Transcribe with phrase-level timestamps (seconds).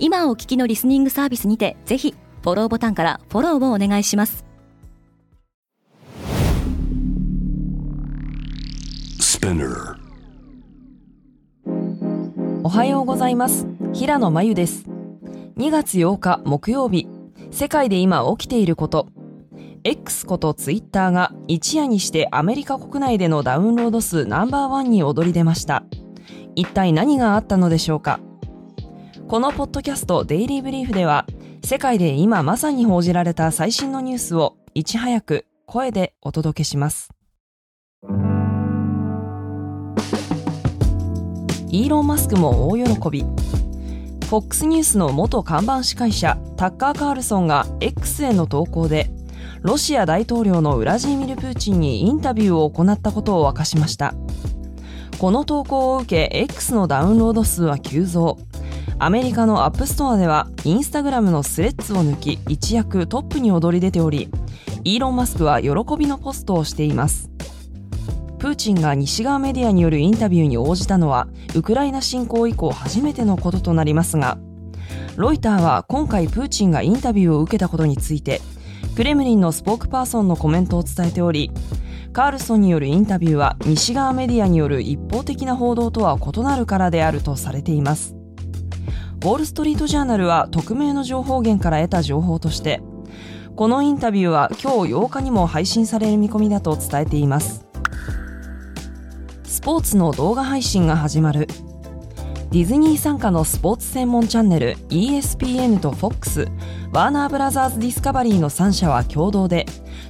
[0.00, 4.44] 今お聞きのリスニングサービスにてぜひフォローボタンからフォローをお願いします。
[12.62, 13.66] おはようございます。
[13.92, 14.84] 平野真由です。
[15.56, 17.08] 2月8日木曜日。
[17.50, 19.08] 世界で今起きていること。
[19.82, 25.82] X ことツイッターが一夜にしてアメリカ国内でのダウンロード数ナンバーワンに躍り出ました。
[26.54, 28.20] 一体何があったのでしょうか？
[29.28, 31.26] このポッドキャストデイリーブリーフでは
[31.62, 37.10] 世界で今まさに報じられた最新のニュースをいち早く声でお届けします。
[41.68, 43.24] イーロン・マスクも大喜び。
[44.20, 49.10] FOX ニュースの元看板司会者タッカー・カールソンが X への投稿で
[49.60, 54.14] ロシア大統領のウラジーミル・プーチンにインタビューを行ったことを明かしました。
[55.18, 58.38] この投稿を受け X のダウンロード数は急増。
[59.00, 64.28] アメリカのアップストアではインスタグラムのスレッズを抜き一躍トップに躍り出ており
[64.82, 67.30] イーロン・マスクは喜びのポストをしています。
[68.38, 74.38] プーチンが西側メディアによるインタビューに応じたのはウクライナ侵攻以降初めてのこととなりますが
[75.16, 78.40] ロイターは今回プーチンがインタビューを受けたことについて
[78.94, 81.50] クレムリンのスポークパーソンのコメントを伝えており
[82.12, 88.17] カールソンによるインタビューは西側メディアによる一方的な報道とは異なるからであるとされています。
[89.18, 92.80] ウォール・ストリート・ジャーナルは匿名の情報源から得た情報として
[93.56, 97.66] このインタビューは今日8日にも配信される見込みだと伝えています。
[99.42, 101.48] スポーツの動画配信が始まる。
[102.52, 106.48] ディズニー傘下のスポーツ専門チャンネル ESPN と FOX
[106.92, 109.66] ワーナーブラザーズディスカバリーの3社は共同で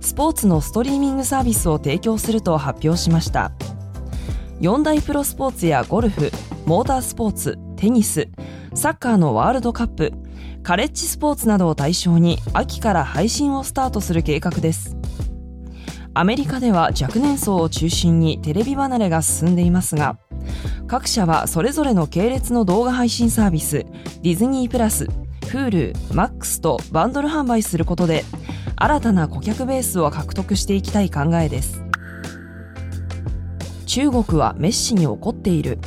[0.00, 3.50] スポーツのストリーミングサービスを提供すると発表しました。
[4.60, 6.30] 4大プロスポーツやゴルフ
[6.64, 8.28] モータースポーツテニス
[8.74, 10.12] サッカーのワールドカップ
[10.62, 14.96] カレッジスポーツなどを対象に秋から配信をスタートする計画です。
[16.14, 20.18] アメリカでは若年層を中心にテレビ離れが進んでいますが
[20.86, 23.86] 各社はそれぞれの系列の動画配信サービス
[24.20, 25.06] ディズニープラス
[25.40, 28.24] Hulu、MAX とバンドル販売することで
[28.76, 31.82] 新たな顧客ベースを獲得していきたい考えです。
[33.86, 35.78] 中国はメッシに怒っている。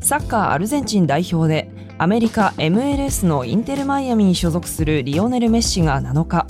[0.00, 6.46] サッカーアルゼンチン代表でアメリカ MLS のインテルマイアミに所属するリオネル・メッシが7日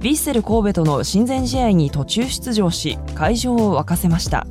[0.00, 4.46] ィッセル神戸との親善試合に途中出場し会場を沸かせました。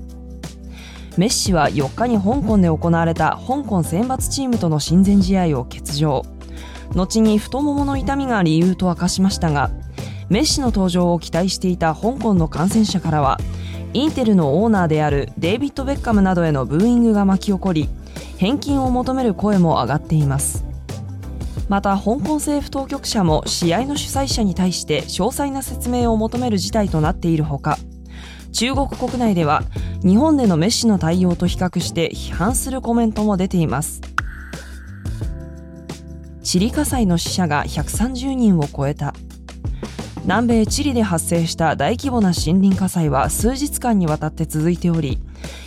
[1.18, 6.24] メッシは4日に香港で行われた香港選抜チームとの親善試合を欠場。
[6.94, 9.72] 後に太ももの痛みが理由と明かしましたが
[10.30, 13.40] メッシの登場を期待していた香港の感染者からは
[13.96, 17.88] インテルのオーナーであるデイビッド・ベッカムなどへのブーイングが巻き起こり
[18.38, 20.66] 返金を求める声も上がっています。
[21.70, 27.80] また香港政府当局者も試合の主催者に対して詳細な説明を求める事態となっているほか
[28.52, 29.64] 中国国内では
[30.04, 34.02] 日本でのメッシの対応と比較して批判するコメントも出ています。
[36.44, 39.14] チリ火災の死者が130人を超えた。
[40.26, 45.20] 南米チリで発生した大規模な森林火災は数日間にわたって続いており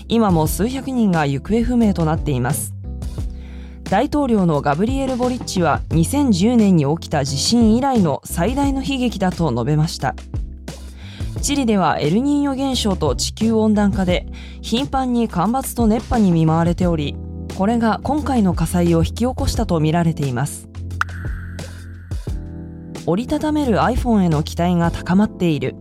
[0.08, 2.74] 今も数百人が行方不明となっています。
[3.84, 10.16] 大統領のガブリエル・ボリッチは2010年に起きた地震以来の最大の悲劇だと述べました。
[11.40, 14.26] チリではエルニーニョ現象と地球温暖化で
[14.60, 17.16] 頻繁に干ばつと熱波に見舞われており
[17.56, 20.67] これが今回の火災を引き起こしたとみられています。
[23.10, 25.76] 折りたためる iPhone への期待が高まっている。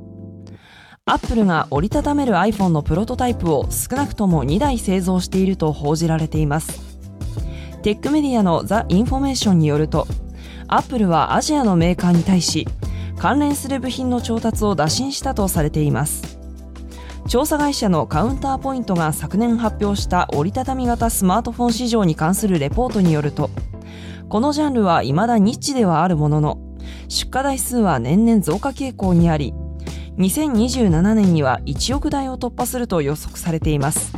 [1.06, 6.80] アップルが折りたためる iPhone のプロトタイプを少なくとも2台製造していると報じられています。
[7.84, 10.08] テックメディアのザ・インフォメーションによると
[10.70, 12.66] アップルはアジアのメーカーに対し
[13.18, 16.40] 関連する部品の調達を打診したとされています。
[17.28, 23.50] 調査会社のカウンターポイントが昨年発表した折りたたみ型スマートフォン市場に関するレポートによると
[24.30, 26.67] このジャンルは未だニッチではあるものの
[27.08, 29.54] 出荷台数は年々増加傾向にあり
[30.18, 34.14] 2027年には1億台を突破すると予測されています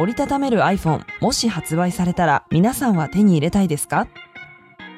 [0.00, 4.08] 折りたためる iPhone もし発売されたら皆さんは手に入れたいですか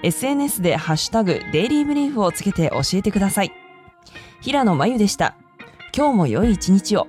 [0.05, 3.53] ?SNS でハッシュタグデイリーブリーフをつけて教えてください。
[4.41, 5.35] 平野真由でした。
[5.93, 7.09] 今日も良い一日を。